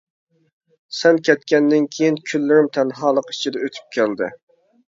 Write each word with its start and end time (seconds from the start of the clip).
سەن 0.99 1.19
كەتكەندىن 1.29 1.85
كېيىن 1.97 2.19
كۈنلىرىم 2.31 2.73
تەنھالىق 2.81 3.31
ئىچىدە 3.35 3.65
ئۆتۈپ 3.69 3.95
كەلدى. 4.01 4.35